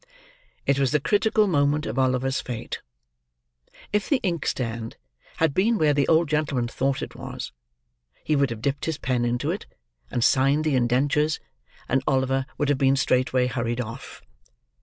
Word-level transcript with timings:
It 0.65 0.79
was 0.79 0.91
the 0.93 0.99
critical 0.99 1.45
moment 1.45 1.85
of 1.85 1.99
Oliver's 1.99 2.41
fate. 2.41 2.81
If 3.93 4.09
the 4.09 4.19
inkstand 4.23 4.97
had 5.37 5.53
been 5.53 5.77
where 5.77 5.93
the 5.93 6.07
old 6.07 6.27
gentleman 6.27 6.67
thought 6.67 7.03
it 7.03 7.15
was, 7.15 7.51
he 8.23 8.35
would 8.35 8.49
have 8.49 8.63
dipped 8.63 8.85
his 8.85 8.97
pen 8.97 9.25
into 9.25 9.51
it, 9.51 9.67
and 10.09 10.23
signed 10.23 10.63
the 10.63 10.73
indentures, 10.73 11.39
and 11.87 12.03
Oliver 12.07 12.47
would 12.57 12.69
have 12.69 12.79
been 12.79 12.95
straightway 12.95 13.45
hurried 13.45 13.79
off. 13.79 14.23